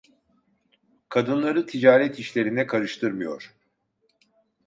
[1.09, 3.53] Kadınları ticaret işlerine karıştırmıyor!